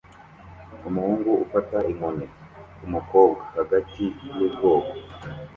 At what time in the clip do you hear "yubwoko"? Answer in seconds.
4.37-4.93